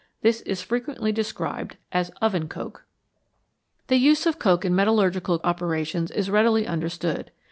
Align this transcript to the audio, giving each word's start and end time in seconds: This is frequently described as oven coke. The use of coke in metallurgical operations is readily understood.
This 0.23 0.41
is 0.41 0.63
frequently 0.63 1.11
described 1.11 1.77
as 1.91 2.09
oven 2.23 2.49
coke. 2.49 2.87
The 3.85 3.97
use 3.97 4.25
of 4.25 4.39
coke 4.39 4.65
in 4.65 4.73
metallurgical 4.73 5.39
operations 5.43 6.09
is 6.09 6.27
readily 6.27 6.65
understood. 6.65 7.29